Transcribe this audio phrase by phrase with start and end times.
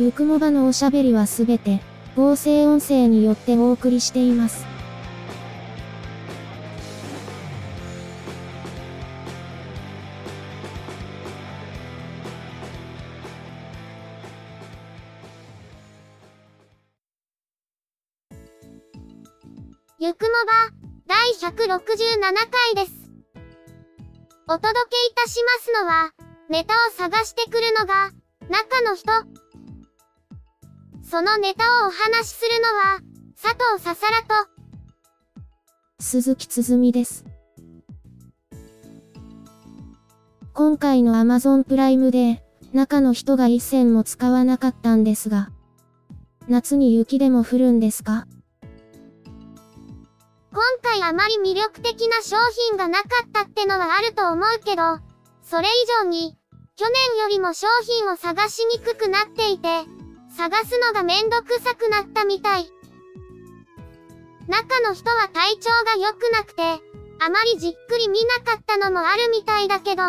[0.00, 1.82] ゆくもばのおしゃべりはすべて、
[2.16, 4.64] 合成音声によってお送りしています。
[19.98, 20.72] ゆくもば、
[21.06, 21.76] 第167
[22.74, 23.10] 回です。
[24.48, 26.14] お届けいたしますのは、
[26.48, 28.12] ネタを探してくるのが、
[28.48, 29.49] 中の人。
[31.10, 33.00] そのネタをお話しするのは、
[33.34, 34.48] 佐藤ささらと、
[35.98, 37.24] 鈴木つづみです。
[40.52, 45.50] 今回の Amazon プライムで、中の人が一銭も使わなかったんですが、
[46.46, 48.28] 夏に雪でも降るんですか？
[50.52, 52.36] 今回あまり魅力的な商
[52.68, 54.82] 品がなかったってのはあると思うけど、
[55.42, 55.70] それ以
[56.04, 56.36] 上に、
[56.76, 59.68] 去年よりも商品を探しにくくなっていて、
[60.36, 62.70] 探すのがめんどくさくなったみたい。
[64.48, 66.62] 中の人は体調が良くなくて、
[67.22, 70.02] あまりじっくり見なかったのもあるみたいだけど。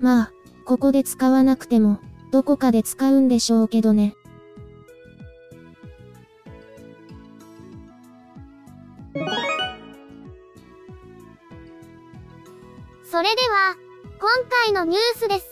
[0.00, 0.32] まあ、
[0.64, 2.00] ここで使わなくても、
[2.32, 4.14] どこかで使うんでしょうけどね。
[13.04, 13.76] それでは、
[14.18, 14.30] 今
[14.64, 15.51] 回のニュースです。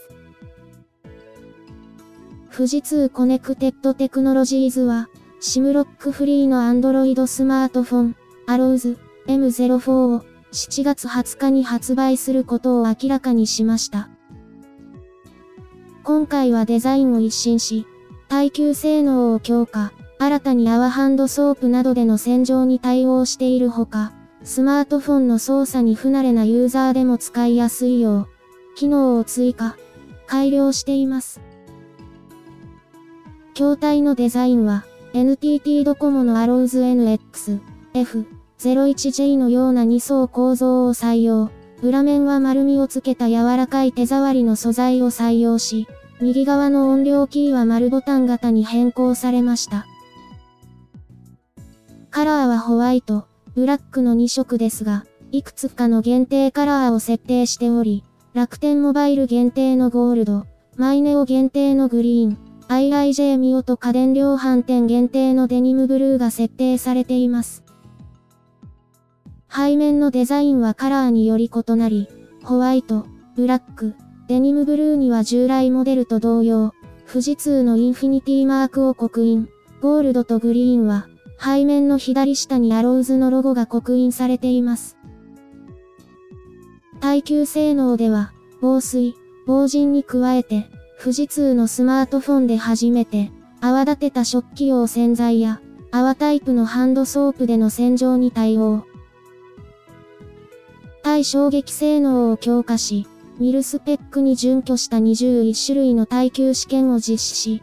[2.61, 5.09] 富士通コネクテッドテクノロジーズは、
[5.41, 8.17] SIM ロックフリーの Android スマートフォン、
[8.47, 10.21] arrows M04 を
[10.53, 14.11] 7月20日に発売することを明らかにしました。
[16.05, 17.87] 今回はデザインを一新し、
[18.29, 24.13] 耐久性能を強化、新たに泡ハンドソープなどでの洗浄に対応しているほか、
[24.45, 28.29] スマートフォンの操作に不慣れなユーザーでも使いやすいよう、
[28.77, 29.79] 機能を追加、
[30.27, 31.41] 改良しています。
[33.61, 37.61] 筐体のデザインは、NTT ドコモの Arrows NX、
[37.93, 41.51] F01J のような2層構造を採用。
[41.83, 45.87] 裏面は丸みをつけた柔らかい手触りの素材を採用し、
[46.23, 49.85] 右側の音量キーは丸ボタン型に変更されました。
[52.09, 67.65] カラーはホワイト、ブラックの2色ですが、いくつかの限定カラーを設定しており、楽天モバイル限定のゴールド、マイネオ限定のグリーン、IIJ ミオと家電量販店限定のデニムブルーが設定されています。
[69.53, 72.07] 背面のデザインはカラーにより異なり、
[72.45, 73.97] ホワイト、ブラック、
[74.29, 76.73] デニムブルーには従来モデルと同様、
[77.11, 79.49] 富士通のインフィニティマークを刻印、
[79.83, 81.09] ゴールドとグリーンは、
[81.41, 84.97] 背面の左下にアローズのロゴが刻印されています。
[87.01, 90.71] 耐久性能では、防水、防塵に加えて、
[91.03, 93.31] 富士通のスマートフォンで初めて、
[93.63, 98.85] 泡立てた食器用洗剤や、泡タイプのハンドソープでの洗浄に対応。
[101.03, 103.07] 耐衝撃性能を強化し、
[103.39, 107.63] ミルスペックに準拠した21種類の耐久試験を実施し、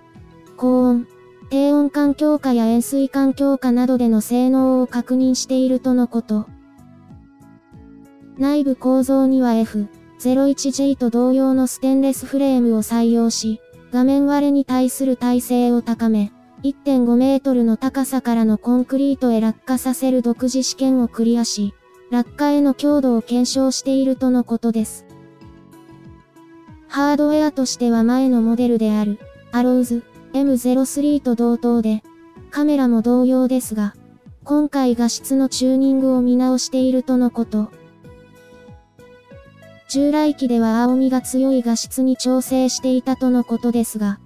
[0.55, 1.07] 高温、
[1.51, 6.47] 低温環境下や塩水環境下などでの性能を確認しているとのこと。
[8.39, 9.87] 内部構造には F
[10.19, 13.61] F01J と同様のステンレスフレームを採用し、
[13.91, 16.31] 画面割れに対する耐性を高め、
[16.63, 21.73] 1.5メートルの高さからのコンクリートへ落下させる独自試験をクリアし、
[22.09, 25.05] 落下への強度を検証しているとのことです。
[26.87, 29.19] ハードウェアとしては前のモデルである、
[29.51, 30.03] アローズ、
[30.33, 32.01] M03 と同等で、
[32.49, 33.93] カメラも同様ですが、
[34.43, 37.69] 今回画質のチューニングを見直しているとのこと。
[39.89, 44.19] 従来機では青みが強い画質に調整していたとのことですが、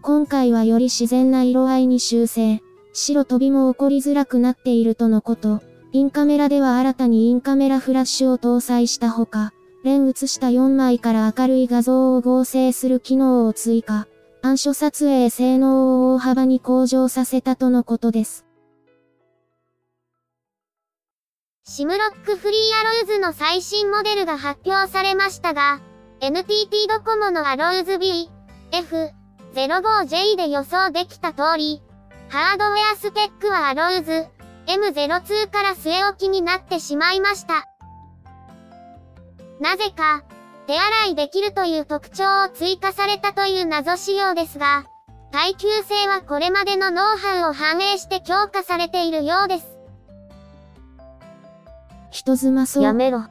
[0.00, 2.60] 今回はより自然な色合いに修正、
[2.94, 5.60] 白飛びも起こりづらくなっているとのこと。
[5.92, 9.52] インカメラでは新たにインカメラフラッシュを搭載したほか、
[9.84, 14.06] レン写した4枚から明るい画像を合成する機能を追加。
[14.40, 18.46] 暗所撮影性能を大幅に向上させたとのことです。
[21.64, 25.80] シムロックフリーアローズの最新モデルが発表されましたが、
[26.20, 28.28] NTT ドコモのアローズ B、
[28.72, 31.80] F05J で予想できた通り、
[32.28, 34.26] ハードウェアスペックはアローズ
[34.66, 37.68] M02 から据え置きになってしまいました。
[39.60, 40.24] なぜか、
[40.66, 44.84] 手洗いできるという特徴を追加されたという謎仕様ですが、
[45.30, 49.71] 耐久性はこれまでのノウハウを反映して強化されているようです。
[52.12, 52.82] 人妻そう。
[52.82, 53.24] やめろ。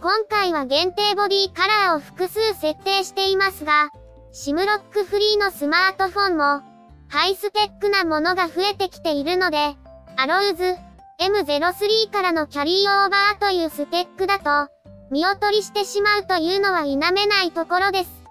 [0.00, 3.88] 今回は限定ボディカラーを複数設定していますが、
[4.32, 6.62] シムロックフリーのスマートフォンも、
[7.08, 9.76] ハイスペックなものが増えてきているので、
[10.16, 10.76] アローズ
[11.18, 14.70] M03 からのキャリーオーバーというスペックだと、
[15.10, 18.23] 見劣りしてしまうというのは否めないところです。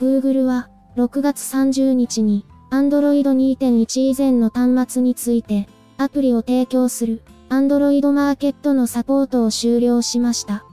[0.00, 5.68] Google は6月30日に Android 2.1以前の端末について
[5.98, 10.64] アプリを提供する Android マーケットのサポートを終了しました。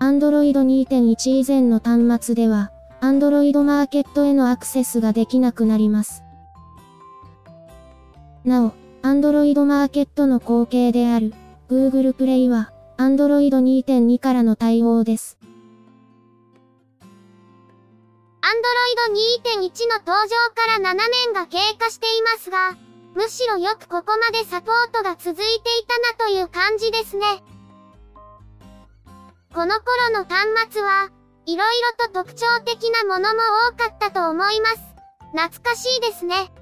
[0.00, 6.24] Android 2.1以前の端末では Android マーケットへのアクセスができなくなります。
[8.44, 8.72] なお、
[9.02, 11.32] Android マーケットの後継である
[11.68, 15.35] Google Play は Android 2.2からの対応です。
[18.46, 22.76] Android 2.1の登場から7年が経過していますが、
[23.16, 25.42] むしろよくここまでサポートが続いてい
[25.88, 27.26] たなという感じですね。
[29.52, 31.10] この頃の端末は、
[31.44, 33.40] 色々と特徴的なものも
[33.72, 34.76] 多かったと思います。
[35.32, 36.52] 懐かしいですね。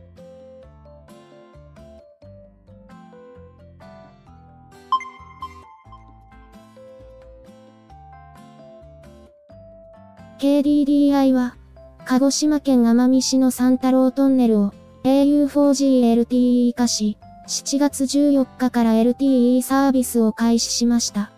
[10.38, 11.56] KDDI は、
[12.06, 14.74] 鹿児島県奄美市の三太郎トンネルを
[15.04, 17.16] au4G LTE 化し、
[17.48, 21.30] 7月14日から LTE サービスを開始しました。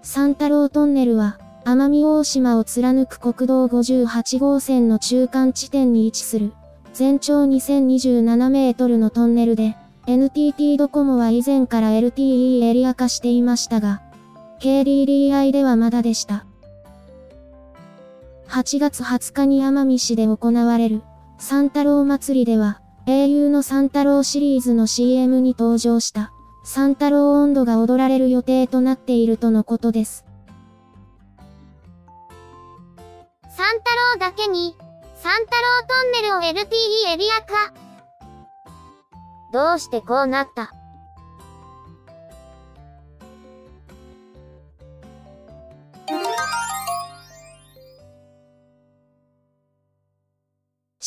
[0.00, 6.54] 三太郎トンネルは、奄美大島を貫く国道58号線の中間地点に位置する、
[6.94, 9.76] 全長2027メートルのトンネルで、
[10.06, 14.00] NTT ドコモは以前から LTE エリア化していましたが、
[14.60, 16.46] KDDI ではまだでした。
[18.52, 21.02] 8月20日に奄美市で行われる、
[21.38, 26.32] 三太郎祭りでは、英雄の三太郎シリーズの CM に登場した、
[26.62, 30.26] 三太郎温度が踊られる予定となっているとのことです。
[33.48, 34.76] 三太郎だけに、
[35.14, 37.72] 三太郎トンネルを LTE エリア化。
[39.50, 40.74] どうしてこうなった？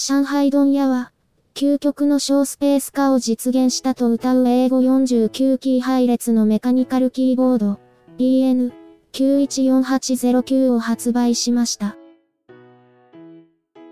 [0.08, 1.12] 上海問屋は、
[1.56, 7.80] 究極の小スペース化を実現したと謳う英語49キー配列のメカニカルキーボード
[8.20, 11.98] EN914809 を発売しました。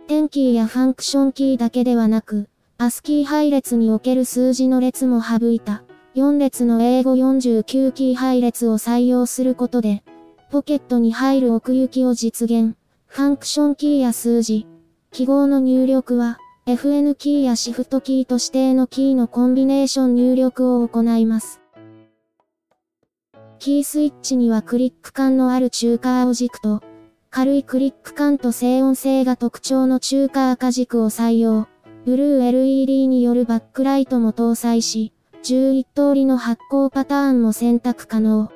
[0.07, 5.83] テンキーやファンクションキーだけではなく、 ASCII 配列における数字の列も省いた、
[6.13, 10.03] 4列の英語49キー配列を採用することで、
[10.51, 12.75] ポケットに入る奥行きを実現。
[13.07, 14.67] ファンクションキーや数字、
[15.13, 21.61] 記号の入力は、FN キーやシフトキーと指定のキーのコンビネーション入力を行います。
[23.59, 26.81] キースイッチにはクリック感のある中華青軸と、
[27.29, 31.67] 軽いクリック感と静音性が特徴の中華赤軸を採用。
[32.05, 38.51] ブルー LED によるバックライトも搭載し、11通りの発光パターンも選択可能。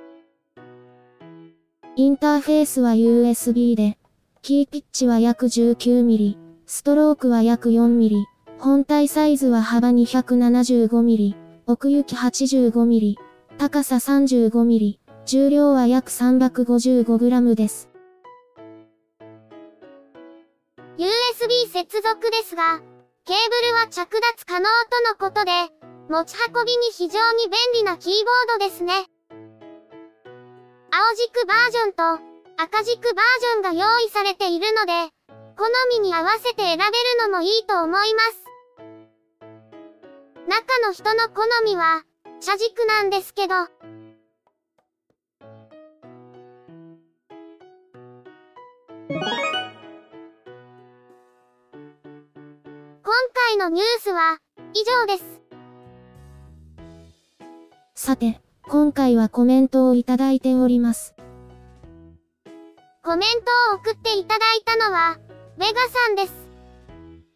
[1.96, 4.00] インターフェースは USB で、
[4.42, 6.47] キーピッチは約 19mm。
[6.70, 8.26] ストロークは約 4mm、
[8.60, 11.34] 本体サイズは幅 275mm、
[11.66, 13.16] 奥行き 85mm、
[13.58, 17.90] 高さ 35mm、重量は約 355g です。
[20.98, 22.82] USB 接続ですが、
[23.24, 25.52] ケーブルは着脱可能とのことで、
[26.10, 28.94] 持ち運びに非常に便利なキーボードですね。
[30.92, 32.04] 青軸バージョンと
[32.62, 35.17] 赤軸バージョンが用意されているので、
[35.58, 38.46] 好みに合わせて選べるのもいいと思います。
[40.48, 42.04] 中の人の好みは、
[42.40, 43.56] 茶軸なんですけど。
[49.10, 49.26] 今
[53.34, 54.38] 回のニュースは、
[54.76, 55.42] 以上です。
[57.96, 61.16] さて、今回はコメントをいただいております。
[63.04, 65.18] コメントを送っていただいたのは、
[65.58, 66.34] ベガさんです。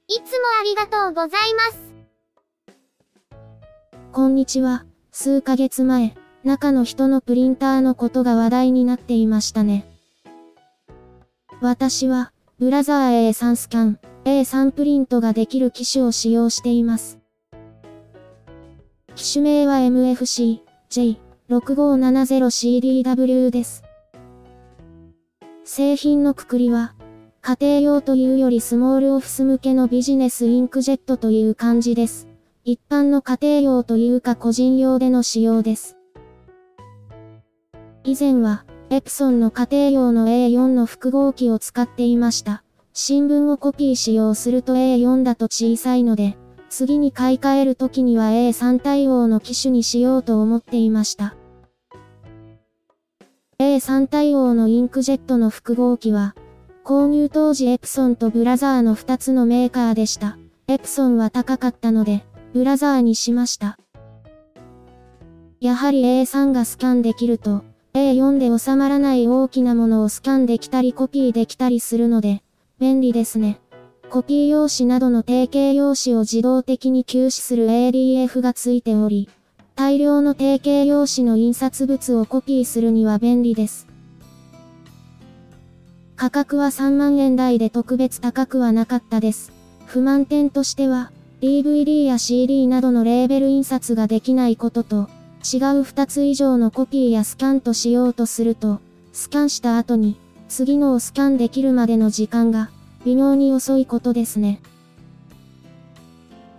[0.08, 1.82] いつもありがとうございます。
[4.12, 4.86] こんにちは。
[5.12, 6.14] 数ヶ月前、
[6.44, 9.88] 中の人のプリンターのことが話題になっていましたね。
[11.62, 17.18] 私は、ブラザー A3 スキャン、A3 プリントができる機種を使用しています。
[19.16, 20.60] 機種名は MFC
[21.50, 23.82] J6570CDW です。
[25.64, 26.94] 製品のくくりは、
[27.44, 32.28] 家庭用というよりスモールオフィス向けのビジネスインクジェットという感じです。
[32.64, 35.98] 一般の家庭用というか個人用での使用です。
[38.04, 42.64] 以前は、エプソンの家庭用の A4 の複合機を使っていました。
[42.94, 46.38] 新聞をコピー使用すると A4 だと小さいので、
[46.70, 51.36] 次に買い替える時には A3 対応の機種にしようと思っていました。
[53.60, 56.36] A3 対応のインクジェットの複合機は、
[56.84, 60.38] 購入当時エプソンとブラザーの2つのメーカーでした。
[60.68, 62.24] エプソンは高かったので、
[62.54, 63.78] ブラザーにしました。
[65.60, 72.42] やはり A3 がスキャンできると、A4 で収まらない大きなものをスキャンできたりコピーできたりするので、
[72.80, 73.60] 便利ですね。
[74.10, 79.30] コピー用紙などの定型用紙を自動的に休止する ADF がついており、
[79.76, 83.91] 大量の定型用紙の印刷物をコピーするには便利です。
[86.22, 89.52] 価格は3万円台で特別高くはなかったです。
[89.88, 91.12] 不満点としては、
[91.42, 95.10] DVD や CD などのレーベル印刷ができないことと、
[95.42, 98.82] 違う2つ以上のコピーやスキャンとしようとすると、
[99.14, 100.16] スキャンした後に、
[100.48, 102.70] 次のをスキャンできるまでの時間が、
[103.04, 104.62] 微妙に遅いことですね。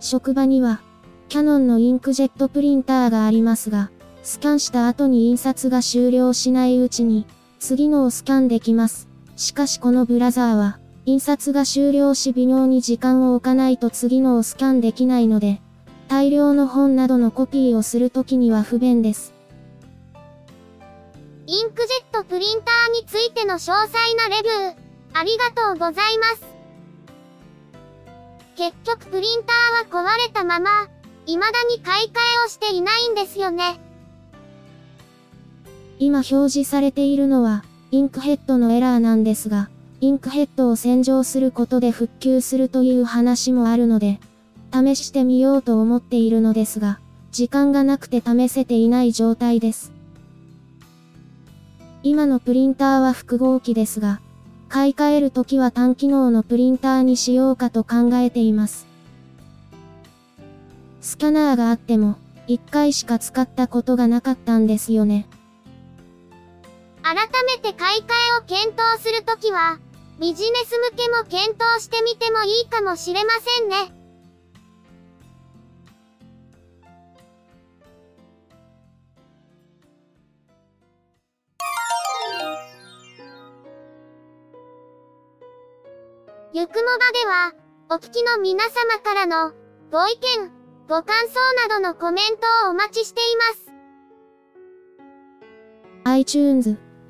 [0.01, 0.81] 職場には、
[1.29, 3.91] キャノンのインクジェットプリンターがありますが、
[4.23, 7.25] スキャンした後に印刷が終了しないうちに、
[7.59, 9.12] 次のをスキャンできます。
[9.35, 15.59] しかしこのブラザーは、印刷が終了し微妙に時間を置かないと次のをスキャンできないので、
[16.07, 19.33] 大量の本などのコピーをするときには不便です。
[21.45, 24.75] インクジェットプリンターについての詳細なレビュー、
[25.13, 26.43] ありがとうございます。
[28.55, 30.87] 結局プリンターは壊れたまま、
[31.25, 33.79] 未だに買い替えをしていないんですよね。
[35.99, 39.69] 今表示されているのは、インクヘッドのエラーなんですが、
[40.01, 44.19] インクヘッドを洗浄することで復旧するという話もあるので、
[44.73, 46.97] 試してみようと思っているのですが、
[47.31, 49.91] 時間がなくて試せていない状態です。
[52.01, 54.21] 今のプリンターは複合機ですが、
[54.69, 58.87] 買い替えるときは単機能のプリンターにしようかと考えています。
[60.99, 62.15] スキャナーがあっても、
[62.47, 65.27] 1回しか使ったことがなかったんですよね。
[67.03, 69.77] 改めて買い替えを検討するときは、
[70.21, 73.75] ビジネス向けも検討してみてもいいかもしれませんね。
[86.53, 87.51] ゆくもばでは、
[87.89, 89.51] お聞きの皆様からの、
[89.91, 90.51] ご意見、
[90.87, 93.73] ご感想などのコメントをお待ちしています。
[96.05, 96.77] iTunes、